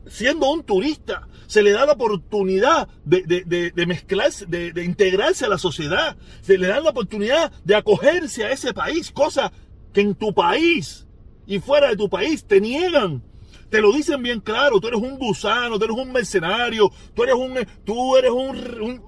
siendo 0.06 0.50
un 0.50 0.62
turista, 0.62 1.26
se 1.46 1.62
le 1.62 1.72
da 1.72 1.86
la 1.86 1.92
oportunidad 1.92 2.88
de, 3.04 3.72
mezclarse, 3.86 4.46
de, 4.46 4.84
integrarse 4.84 5.46
a 5.46 5.48
la 5.48 5.58
sociedad. 5.58 6.16
Se 6.42 6.58
le 6.58 6.68
da 6.68 6.80
la 6.80 6.90
oportunidad 6.90 7.50
de 7.64 7.74
acogerse 7.74 8.44
a 8.44 8.52
ese 8.52 8.72
país, 8.72 9.10
cosa 9.10 9.50
que 9.92 10.02
en 10.02 10.14
tu 10.14 10.32
país 10.32 11.06
y 11.46 11.58
fuera 11.58 11.88
de 11.88 11.96
tu 11.96 12.08
país 12.08 12.44
te 12.44 12.60
niegan. 12.60 13.22
Te 13.70 13.80
lo 13.80 13.92
dicen 13.92 14.22
bien 14.22 14.40
claro, 14.40 14.80
tú 14.80 14.88
eres 14.88 15.00
un 15.00 15.16
gusano, 15.16 15.78
tú 15.78 15.84
eres 15.84 15.96
un 15.96 16.10
mercenario, 16.12 16.90
tú 17.14 17.22
eres 17.22 17.36
un, 17.36 17.54
tú 17.84 18.16
eres 18.16 18.32
un, 18.32 19.00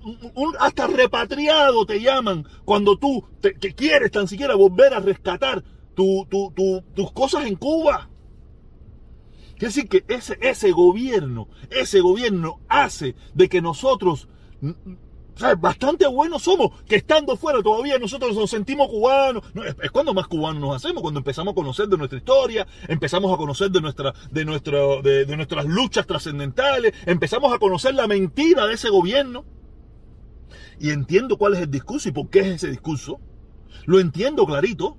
hasta 0.61 0.87
repatriado 0.87 1.85
te 1.85 2.01
llaman 2.01 2.47
cuando 2.65 2.97
tú 2.97 3.25
te, 3.41 3.55
que 3.55 3.75
quieres 3.75 4.13
tan 4.13 4.29
siquiera 4.29 4.55
volver 4.55 4.95
a 4.95 5.01
rescatar 5.01 5.65
tus 5.95 7.13
cosas 7.13 7.47
en 7.47 7.57
Cuba. 7.57 8.09
Quiere 9.59 9.75
decir 9.75 9.89
que 9.89 10.05
ese, 10.09 10.39
ese 10.41 10.71
gobierno, 10.71 11.49
ese 11.71 12.01
gobierno 12.01 12.61
hace 12.69 13.17
de 13.35 13.49
que 13.49 13.61
nosotros 13.61 14.29
bastante 15.59 16.07
buenos 16.07 16.43
somos, 16.43 16.83
que 16.85 16.97
estando 16.97 17.37
fuera 17.37 17.63
todavía 17.63 17.99
nosotros 17.99 18.37
nos 18.37 18.51
sentimos 18.51 18.89
cubanos. 18.89 19.43
es, 19.83 19.91
cuando 19.91 20.15
más 20.15 20.27
cubanos 20.27 20.61
nos 20.61 20.77
hacemos, 20.77 21.03
cuando 21.03 21.21
empezamos 21.21 21.53
a 21.53 21.55
conocer 21.55 21.89
de 21.89 21.97
nuestra 21.97 22.19
historia, 22.19 22.67
empezamos 22.89 23.33
a 23.33 23.37
conocer 23.37 23.71
de, 23.71 23.81
nuestra, 23.81 24.15
de, 24.31 24.45
nuestro, 24.45 25.03
de 25.03 25.37
nuestras 25.37 25.65
luchas 25.67 26.07
trascendentales, 26.07 26.95
empezamos 27.07 27.53
a 27.53 27.59
conocer 27.59 27.95
la 27.95 28.07
mentira 28.07 28.67
de 28.67 28.75
ese 28.75 28.91
gobierno. 28.91 29.45
Y 30.79 30.91
entiendo 30.91 31.39
cuál 31.39 31.55
es 31.55 31.61
el 31.61 31.71
discurso 31.71 32.09
y 32.09 32.13
por 32.13 32.29
qué 32.29 32.41
es 32.41 32.47
ese 32.47 32.69
discurso. 32.69 33.21
Lo 33.87 34.01
entiendo 34.01 34.45
clarito. 34.47 34.97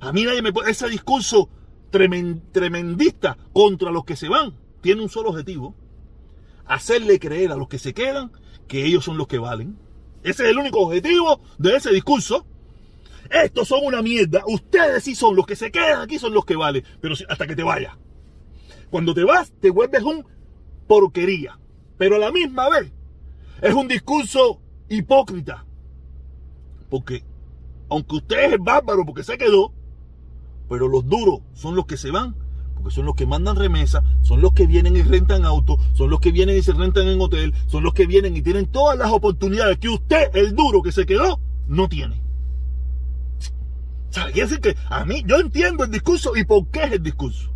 A 0.00 0.12
mí 0.12 0.24
nadie 0.24 0.42
me 0.42 0.52
puede... 0.52 0.70
Ese 0.70 0.88
discurso 0.88 1.48
tremendista 1.90 3.36
contra 3.52 3.90
los 3.90 4.04
que 4.04 4.16
se 4.16 4.28
van, 4.28 4.54
tiene 4.80 5.02
un 5.02 5.08
solo 5.08 5.30
objetivo, 5.30 5.76
hacerle 6.64 7.18
creer 7.18 7.52
a 7.52 7.56
los 7.56 7.68
que 7.68 7.78
se 7.78 7.92
quedan 7.92 8.32
que 8.68 8.84
ellos 8.84 9.04
son 9.04 9.16
los 9.16 9.26
que 9.26 9.38
valen. 9.38 9.78
Ese 10.22 10.44
es 10.44 10.50
el 10.50 10.58
único 10.58 10.80
objetivo 10.80 11.40
de 11.58 11.76
ese 11.76 11.90
discurso. 11.90 12.46
Estos 13.30 13.68
son 13.68 13.80
una 13.84 14.02
mierda. 14.02 14.42
Ustedes 14.46 15.04
sí 15.04 15.14
son 15.14 15.36
los 15.36 15.46
que 15.46 15.56
se 15.56 15.70
quedan 15.70 16.02
aquí, 16.02 16.18
son 16.18 16.34
los 16.34 16.44
que 16.44 16.56
valen. 16.56 16.84
Pero 17.00 17.14
hasta 17.28 17.46
que 17.46 17.56
te 17.56 17.62
vayas. 17.62 17.96
Cuando 18.90 19.14
te 19.14 19.24
vas, 19.24 19.52
te 19.60 19.70
vuelves 19.70 20.02
un 20.02 20.24
porquería. 20.86 21.58
Pero 21.98 22.16
a 22.16 22.18
la 22.18 22.30
misma 22.30 22.68
vez, 22.68 22.92
es 23.60 23.74
un 23.74 23.88
discurso 23.88 24.60
hipócrita. 24.88 25.64
Porque, 26.90 27.24
aunque 27.88 28.16
usted 28.16 28.44
es 28.44 28.52
el 28.52 28.58
bárbaro 28.58 29.06
porque 29.06 29.24
se 29.24 29.38
quedó, 29.38 29.72
pero 30.68 30.88
los 30.88 31.06
duros 31.06 31.40
son 31.54 31.74
los 31.74 31.86
que 31.86 31.96
se 31.96 32.10
van, 32.10 32.34
porque 32.82 32.94
son 32.94 33.06
los 33.06 33.14
que 33.14 33.26
mandan 33.26 33.56
remesa, 33.56 34.02
son 34.22 34.40
los 34.40 34.52
que 34.52 34.66
vienen 34.66 34.96
y 34.96 35.02
rentan 35.02 35.44
auto, 35.44 35.78
son 35.94 36.10
los 36.10 36.20
que 36.20 36.32
vienen 36.32 36.56
y 36.56 36.62
se 36.62 36.72
rentan 36.72 37.08
en 37.08 37.20
hotel, 37.20 37.54
son 37.66 37.84
los 37.84 37.94
que 37.94 38.06
vienen 38.06 38.36
y 38.36 38.42
tienen 38.42 38.66
todas 38.66 38.98
las 38.98 39.10
oportunidades 39.10 39.78
que 39.78 39.88
usted, 39.88 40.30
el 40.34 40.54
duro 40.54 40.82
que 40.82 40.92
se 40.92 41.06
quedó, 41.06 41.40
no 41.68 41.88
tiene. 41.88 42.20
¿Sabe? 44.10 44.32
Quiere 44.32 44.48
decir 44.48 44.60
que 44.60 44.76
a 44.90 45.04
mí, 45.04 45.22
yo 45.26 45.38
entiendo 45.38 45.84
el 45.84 45.90
discurso 45.90 46.36
y 46.36 46.44
por 46.44 46.66
qué 46.68 46.84
es 46.84 46.92
el 46.92 47.02
discurso. 47.02 47.50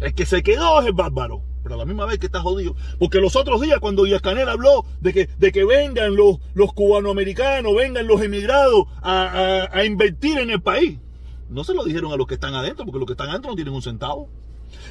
El 0.00 0.12
que 0.12 0.26
se 0.26 0.42
quedó 0.42 0.80
es 0.80 0.86
el 0.86 0.92
bárbaro 0.92 1.42
pero 1.66 1.74
a 1.74 1.78
la 1.78 1.84
misma 1.84 2.06
vez 2.06 2.20
que 2.20 2.26
está 2.26 2.42
jodido. 2.42 2.76
Porque 3.00 3.18
los 3.18 3.34
otros 3.34 3.60
días, 3.60 3.80
cuando 3.80 4.04
Díaz 4.04 4.22
Canel 4.22 4.48
habló 4.48 4.84
de 5.00 5.12
que, 5.12 5.28
de 5.36 5.50
que 5.50 5.64
vengan 5.64 6.14
los, 6.14 6.38
los 6.54 6.72
cubanoamericanos, 6.72 7.74
vengan 7.74 8.06
los 8.06 8.22
emigrados 8.22 8.86
a, 9.02 9.66
a, 9.72 9.84
invertir 9.84 10.38
en 10.38 10.50
el 10.50 10.62
país, 10.62 11.00
no 11.48 11.64
se 11.64 11.74
lo 11.74 11.84
dijeron 11.84 12.12
a 12.12 12.16
los 12.16 12.26
que 12.26 12.34
están 12.34 12.54
adentro, 12.54 12.84
porque 12.84 12.98
los 12.98 13.06
que 13.06 13.12
están 13.12 13.30
adentro 13.30 13.50
no 13.50 13.56
tienen 13.56 13.74
un 13.74 13.82
centavo. 13.82 14.28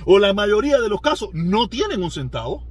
O 0.06 0.20
la 0.20 0.34
mayoría 0.34 0.80
de 0.80 0.90
los 0.90 1.02
casos 1.02 1.30
no 1.34 1.68
tienen 1.68 2.02
un 2.02 2.12
centavo. 2.12 2.64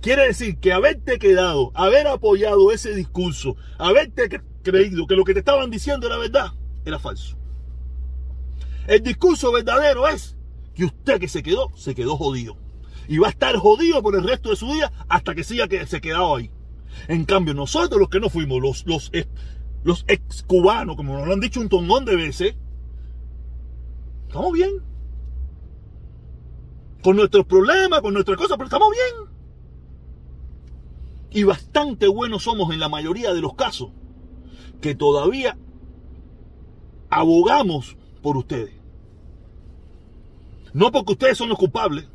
Quiere 0.00 0.26
decir 0.26 0.58
que 0.58 0.72
haberte 0.72 1.18
quedado, 1.18 1.72
haber 1.74 2.06
apoyado 2.06 2.70
ese 2.72 2.94
discurso, 2.94 3.56
haberte 3.78 4.42
creído 4.62 5.06
que 5.06 5.16
lo 5.16 5.24
que 5.24 5.32
te 5.32 5.40
estaban 5.40 5.70
diciendo 5.70 6.06
era 6.06 6.18
verdad, 6.18 6.52
era 6.84 6.98
falso. 6.98 7.36
El 8.86 9.02
discurso 9.02 9.52
verdadero 9.52 10.06
es 10.08 10.36
que 10.74 10.84
usted 10.84 11.18
que 11.18 11.28
se 11.28 11.42
quedó, 11.42 11.70
se 11.74 11.94
quedó 11.94 12.16
jodido 12.16 12.56
y 13.08 13.18
va 13.18 13.28
a 13.28 13.30
estar 13.30 13.56
jodido 13.56 14.02
por 14.02 14.14
el 14.14 14.22
resto 14.22 14.50
de 14.50 14.56
su 14.56 14.66
vida 14.66 14.92
hasta 15.08 15.34
que 15.34 15.42
siga 15.42 15.66
que 15.66 15.86
se 15.86 16.00
quedado 16.00 16.36
ahí. 16.36 16.50
En 17.08 17.24
cambio, 17.24 17.54
nosotros 17.54 17.98
los 17.98 18.08
que 18.08 18.20
no 18.20 18.28
fuimos, 18.28 18.60
los, 18.60 18.86
los, 18.86 19.10
los 19.82 20.04
ex 20.08 20.42
cubanos, 20.42 20.96
como 20.96 21.16
nos 21.16 21.26
lo 21.26 21.32
han 21.32 21.40
dicho 21.40 21.60
un 21.60 21.68
tongón 21.68 22.04
de 22.04 22.16
veces, 22.16 22.54
estamos 24.28 24.52
bien. 24.52 24.70
Con 27.02 27.16
nuestros 27.16 27.46
problemas, 27.46 28.00
con 28.00 28.12
nuestras 28.14 28.36
cosas, 28.36 28.56
pero 28.56 28.66
estamos 28.66 28.88
bien. 28.90 29.28
Y 31.30 31.42
bastante 31.42 32.08
buenos 32.08 32.44
somos 32.44 32.72
en 32.72 32.80
la 32.80 32.88
mayoría 32.88 33.32
de 33.34 33.40
los 33.40 33.54
casos 33.54 33.90
que 34.80 34.94
todavía 34.94 35.58
abogamos 37.10 37.96
por 38.22 38.36
ustedes. 38.36 38.74
No 40.72 40.92
porque 40.92 41.12
ustedes 41.12 41.38
son 41.38 41.48
los 41.48 41.58
culpables, 41.58 42.08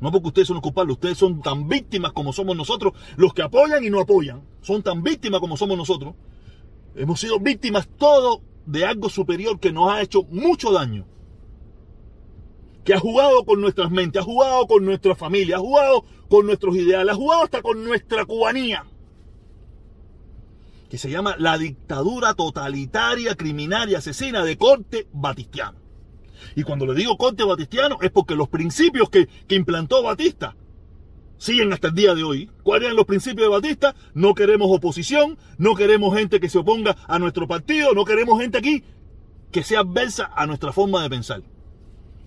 no 0.00 0.10
porque 0.10 0.28
ustedes 0.28 0.48
son 0.48 0.54
los 0.54 0.62
culpables, 0.62 0.94
ustedes 0.94 1.18
son 1.18 1.40
tan 1.40 1.68
víctimas 1.68 2.12
como 2.12 2.32
somos 2.32 2.56
nosotros, 2.56 2.92
los 3.16 3.32
que 3.32 3.42
apoyan 3.42 3.84
y 3.84 3.90
no 3.90 4.00
apoyan, 4.00 4.42
son 4.60 4.82
tan 4.82 5.02
víctimas 5.02 5.40
como 5.40 5.56
somos 5.56 5.76
nosotros. 5.76 6.14
Hemos 6.96 7.20
sido 7.20 7.38
víctimas 7.38 7.88
todo 7.96 8.42
de 8.66 8.84
algo 8.84 9.08
superior 9.08 9.58
que 9.60 9.72
nos 9.72 9.90
ha 9.90 10.02
hecho 10.02 10.22
mucho 10.24 10.72
daño. 10.72 11.06
Que 12.84 12.94
ha 12.94 13.00
jugado 13.00 13.44
con 13.44 13.60
nuestras 13.60 13.90
mentes, 13.90 14.22
ha 14.22 14.24
jugado 14.24 14.66
con 14.66 14.84
nuestra 14.84 15.14
familia, 15.14 15.56
ha 15.56 15.60
jugado 15.60 16.04
con 16.28 16.46
nuestros 16.46 16.76
ideales, 16.76 17.14
ha 17.14 17.16
jugado 17.16 17.44
hasta 17.44 17.62
con 17.62 17.82
nuestra 17.84 18.26
cubanía. 18.26 18.84
Que 20.90 20.98
se 20.98 21.10
llama 21.10 21.34
la 21.38 21.56
dictadura 21.56 22.34
totalitaria, 22.34 23.34
criminal 23.36 23.90
y 23.90 23.94
asesina 23.94 24.44
de 24.44 24.58
corte 24.58 25.08
batistiano. 25.12 25.78
Y 26.56 26.62
cuando 26.62 26.86
le 26.86 26.94
digo 26.94 27.16
corte 27.16 27.44
batistiano 27.44 27.98
es 28.02 28.10
porque 28.10 28.34
los 28.34 28.48
principios 28.48 29.08
que, 29.08 29.28
implantó 29.48 30.02
Batista 30.02 30.54
siguen 31.38 31.72
hasta 31.72 31.88
el 31.88 31.94
día 31.94 32.14
de 32.14 32.24
hoy. 32.24 32.50
¿Cuáles 32.62 32.86
eran 32.86 32.96
los 32.96 33.06
principios 33.06 33.46
de 33.46 33.48
Batista? 33.48 33.94
No 34.14 34.34
queremos 34.34 34.68
oposición, 34.70 35.38
no 35.58 35.74
queremos 35.74 36.16
gente 36.16 36.40
que 36.40 36.48
se 36.48 36.58
oponga 36.58 36.96
a 37.06 37.18
nuestro 37.18 37.46
partido, 37.46 37.94
no 37.94 38.04
queremos 38.04 38.40
gente 38.40 38.58
aquí 38.58 38.84
que 39.50 39.62
sea 39.62 39.80
adversa 39.80 40.30
a 40.34 40.46
nuestra 40.46 40.72
forma 40.72 41.02
de 41.02 41.10
pensar. 41.10 41.42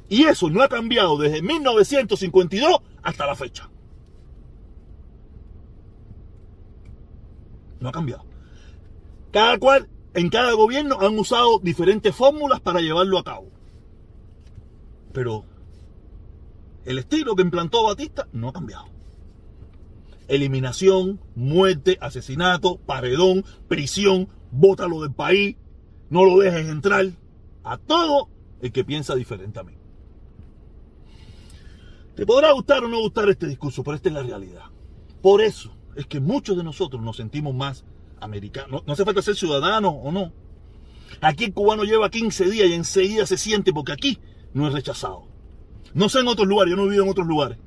Y 0.09 0.23
eso 0.23 0.49
no 0.49 0.63
ha 0.63 0.69
cambiado 0.69 1.17
desde 1.17 1.41
1952 1.41 2.79
hasta 3.03 3.25
la 3.25 3.35
fecha. 3.35 3.69
No 7.79 7.89
ha 7.89 7.91
cambiado. 7.91 8.25
Cada 9.31 9.57
cual, 9.57 9.89
en 10.13 10.29
cada 10.29 10.53
gobierno 10.53 10.99
han 11.01 11.19
usado 11.19 11.59
diferentes 11.59 12.15
fórmulas 12.15 12.61
para 12.61 12.79
llevarlo 12.79 13.17
a 13.19 13.23
cabo. 13.23 13.51
Pero 15.11 15.43
el 16.85 16.97
estilo 16.99 17.35
que 17.35 17.41
implantó 17.41 17.83
Batista 17.83 18.27
no 18.31 18.49
ha 18.49 18.53
cambiado. 18.53 18.96
Eliminación, 20.27 21.19
muerte, 21.35 21.97
asesinato, 22.01 22.77
paredón, 22.85 23.45
prisión, 23.67 24.27
bótalo 24.51 25.01
del 25.01 25.13
país, 25.13 25.55
no 26.09 26.25
lo 26.25 26.39
dejes 26.39 26.67
entrar. 26.67 27.05
A 27.63 27.77
todo 27.77 28.29
el 28.61 28.71
que 28.71 28.85
piensa 28.85 29.15
diferente 29.15 29.59
a 29.59 29.63
mí. 29.63 29.73
Te 32.15 32.25
podrá 32.25 32.51
gustar 32.53 32.83
o 32.83 32.87
no 32.87 32.99
gustar 32.99 33.29
este 33.29 33.47
discurso, 33.47 33.83
pero 33.83 33.95
esta 33.95 34.09
es 34.09 34.15
la 34.15 34.23
realidad. 34.23 34.63
Por 35.21 35.41
eso 35.41 35.75
es 35.95 36.07
que 36.07 36.19
muchos 36.19 36.57
de 36.57 36.63
nosotros 36.63 37.01
nos 37.01 37.17
sentimos 37.17 37.53
más 37.53 37.85
americanos. 38.19 38.83
No, 38.87 38.93
hace 38.93 39.05
falta 39.05 39.21
ser 39.21 39.35
ciudadano 39.35 39.89
o 39.89 40.11
no. 40.11 40.31
Aquí 41.21 41.45
el 41.45 41.53
cubano 41.53 41.83
lleva 41.83 42.09
15 42.09 42.49
días 42.49 42.69
y 42.69 42.73
enseguida 42.73 43.25
se 43.25 43.37
siente 43.37 43.73
porque 43.73 43.91
aquí 43.91 44.19
no 44.53 44.67
es 44.67 44.73
rechazado. 44.73 45.27
No 45.93 46.09
sé 46.09 46.19
en 46.19 46.27
otros 46.27 46.47
lugares, 46.47 46.71
yo 46.71 46.77
no 46.77 46.83
he 46.83 46.85
vivido 46.85 47.03
en 47.03 47.09
otros 47.11 47.27
lugares. 47.27 47.57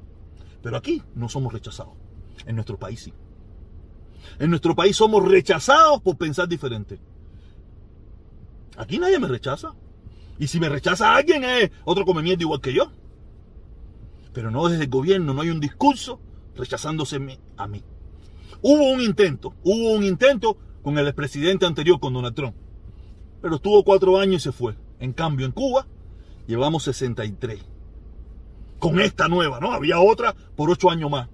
Pero 0.63 0.77
aquí 0.77 1.03
no 1.15 1.29
somos 1.29 1.53
rechazados. 1.53 1.95
En 2.47 2.55
nuestro 2.55 2.79
país 2.79 3.01
sí. 3.01 3.13
En 4.39 4.51
nuestro 4.51 4.75
país 4.75 4.97
somos 4.97 5.25
rechazados 5.27 6.01
por 6.01 6.17
pensar 6.17 6.49
diferente. 6.49 7.01
Aquí 8.77 8.99
nadie 8.99 9.19
me 9.19 9.29
rechaza. 9.29 9.75
Y 10.39 10.47
si 10.47 10.59
me 10.59 10.69
rechaza 10.69 11.15
alguien 11.15 11.45
es 11.45 11.71
otro 11.85 12.05
come 12.05 12.27
igual 12.29 12.61
que 12.61 12.73
yo. 12.73 12.91
Pero 14.33 14.51
no 14.51 14.69
desde 14.69 14.85
el 14.85 14.91
gobierno, 14.91 15.35
no 15.35 15.43
hay 15.43 15.51
un 15.51 15.61
discurso 15.61 16.21
rechazándose 16.57 17.17
a 17.57 17.67
mí. 17.67 17.85
Hubo 18.63 18.91
un 18.91 19.01
intento, 19.01 19.55
hubo 19.63 19.93
un 19.93 20.05
intento 20.05 20.57
con 20.83 20.99
el 20.99 21.07
expresidente 21.07 21.67
anterior, 21.67 22.01
con 22.01 22.15
Donald 22.15 22.35
Trump. 22.35 22.55
Pero 23.43 23.57
estuvo 23.57 23.85
cuatro 23.85 24.19
años 24.19 24.43
y 24.43 24.45
se 24.45 24.53
fue. 24.53 24.77
En 24.99 25.13
cambio, 25.13 25.47
en 25.47 25.53
Cuba 25.53 25.87
llevamos 26.47 26.85
63. 26.85 27.61
Con 28.79 29.01
esta 29.01 29.29
nueva, 29.29 29.61
¿no? 29.61 29.73
Había 29.73 30.01
otra 30.01 30.35
por 30.57 30.71
ocho 30.71 30.91
años 30.91 31.11
más. 31.11 31.29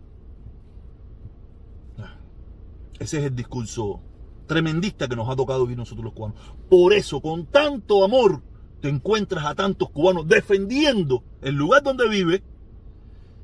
Ese 2.98 3.18
es 3.18 3.24
el 3.24 3.36
discurso 3.36 4.00
tremendista 4.46 5.08
que 5.08 5.16
nos 5.16 5.28
ha 5.28 5.36
tocado 5.36 5.64
vivir 5.64 5.78
nosotros 5.78 6.04
los 6.04 6.14
cubanos. 6.14 6.38
Por 6.68 6.92
eso, 6.92 7.20
con 7.20 7.46
tanto 7.46 8.04
amor, 8.04 8.42
te 8.80 8.88
encuentras 8.88 9.44
a 9.44 9.54
tantos 9.54 9.90
cubanos 9.90 10.26
defendiendo 10.28 11.24
el 11.42 11.54
lugar 11.54 11.82
donde 11.82 12.08
vive 12.08 12.42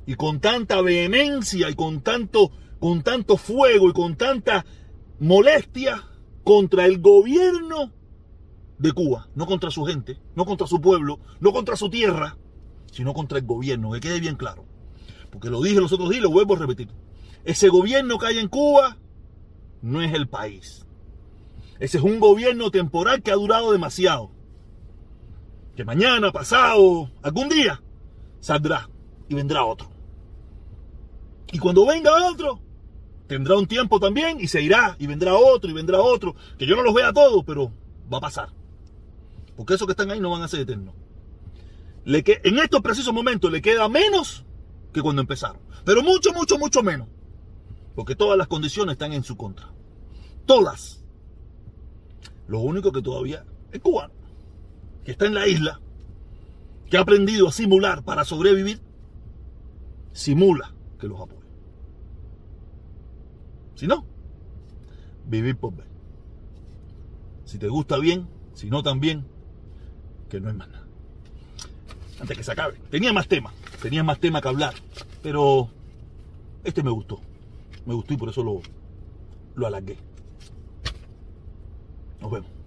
y 0.06 0.14
con 0.14 0.40
tanta 0.40 0.80
vehemencia 0.80 1.70
y 1.70 1.74
con 1.74 2.00
tanto, 2.00 2.50
con 2.78 3.02
tanto 3.02 3.36
fuego 3.36 3.88
y 3.88 3.92
con 3.92 4.16
tanta 4.16 4.64
molestia 5.20 6.02
contra 6.44 6.86
el 6.86 7.00
gobierno 7.00 7.92
de 8.78 8.92
Cuba, 8.92 9.28
no 9.34 9.46
contra 9.46 9.70
su 9.70 9.84
gente, 9.84 10.18
no 10.34 10.44
contra 10.44 10.66
su 10.66 10.80
pueblo, 10.80 11.20
no 11.40 11.52
contra 11.52 11.76
su 11.76 11.88
tierra, 11.88 12.36
sino 12.90 13.14
contra 13.14 13.38
el 13.38 13.46
gobierno, 13.46 13.92
que 13.92 14.00
quede 14.00 14.20
bien 14.20 14.36
claro. 14.36 14.64
Porque 15.30 15.50
lo 15.50 15.62
dije 15.62 15.80
los 15.80 15.92
otros 15.92 16.10
días 16.10 16.20
y 16.20 16.22
lo 16.22 16.30
vuelvo 16.30 16.56
a 16.56 16.58
repetir. 16.58 16.88
Ese 17.44 17.68
gobierno 17.68 18.18
que 18.18 18.26
hay 18.26 18.38
en 18.38 18.48
Cuba 18.48 18.98
no 19.82 20.00
es 20.00 20.14
el 20.14 20.28
país. 20.28 20.86
Ese 21.78 21.98
es 21.98 22.04
un 22.04 22.20
gobierno 22.20 22.70
temporal 22.70 23.22
que 23.22 23.32
ha 23.32 23.34
durado 23.34 23.72
demasiado. 23.72 24.30
Que 25.76 25.84
mañana, 25.84 26.30
pasado, 26.30 27.10
algún 27.22 27.48
día, 27.48 27.82
saldrá 28.40 28.88
y 29.28 29.34
vendrá 29.34 29.64
otro. 29.64 29.90
Y 31.50 31.58
cuando 31.58 31.84
venga 31.84 32.30
otro, 32.30 32.60
tendrá 33.26 33.56
un 33.56 33.66
tiempo 33.66 33.98
también 33.98 34.40
y 34.40 34.46
se 34.46 34.62
irá 34.62 34.96
y 34.98 35.06
vendrá 35.06 35.34
otro 35.34 35.70
y 35.70 35.74
vendrá 35.74 36.00
otro. 36.00 36.36
Que 36.56 36.66
yo 36.66 36.76
no 36.76 36.82
los 36.82 36.94
vea 36.94 37.12
todos, 37.12 37.42
pero 37.44 37.72
va 38.12 38.18
a 38.18 38.22
pasar. 38.22 38.50
Porque 39.56 39.74
esos 39.74 39.86
que 39.86 39.92
están 39.92 40.10
ahí 40.10 40.20
no 40.20 40.30
van 40.30 40.42
a 40.42 40.48
ser 40.48 40.60
eternos. 40.60 40.94
En 42.04 42.58
estos 42.58 42.80
precisos 42.80 43.12
momentos 43.12 43.50
le 43.50 43.60
queda 43.60 43.88
menos 43.88 44.44
que 44.92 45.02
cuando 45.02 45.22
empezaron. 45.22 45.60
Pero 45.84 46.02
mucho, 46.02 46.32
mucho, 46.32 46.58
mucho 46.58 46.82
menos. 46.82 47.08
Porque 47.94 48.14
todas 48.14 48.38
las 48.38 48.48
condiciones 48.48 48.92
están 48.92 49.12
en 49.12 49.24
su 49.24 49.36
contra. 49.36 49.68
Todas. 50.46 51.02
Lo 52.48 52.60
único 52.60 52.92
que 52.92 53.02
todavía 53.02 53.44
es 53.72 53.80
cubano. 53.80 54.12
Que 55.04 55.12
está 55.12 55.26
en 55.26 55.34
la 55.34 55.46
isla. 55.46 55.80
Que 56.90 56.96
ha 56.96 57.00
aprendido 57.00 57.48
a 57.48 57.52
simular 57.52 58.04
para 58.04 58.24
sobrevivir. 58.24 58.80
Simula 60.12 60.74
que 60.98 61.08
los 61.08 61.20
apoya. 61.20 61.40
Si 63.74 63.86
no, 63.86 64.04
vivir 65.26 65.56
por 65.56 65.74
ver. 65.74 65.86
Si 67.44 67.58
te 67.58 67.68
gusta 67.68 67.98
bien, 67.98 68.28
si 68.54 68.70
no 68.70 68.82
también, 68.82 69.26
que 70.28 70.40
no 70.40 70.48
es 70.48 70.54
más 70.54 70.68
nada. 70.68 70.86
Antes 72.20 72.36
que 72.36 72.44
se 72.44 72.52
acabe. 72.52 72.74
Tenía 72.90 73.12
más 73.12 73.26
temas, 73.26 73.52
tenía 73.82 74.04
más 74.04 74.20
tema 74.20 74.40
que 74.40 74.48
hablar, 74.48 74.74
pero 75.22 75.68
este 76.62 76.82
me 76.82 76.90
gustó. 76.90 77.20
Me 77.84 77.94
gustó 77.94 78.14
y 78.14 78.16
por 78.16 78.28
eso 78.28 78.44
lo, 78.44 78.60
lo 79.56 79.66
alargué. 79.66 79.98
Nos 82.22 82.30
vemos. 82.30 82.61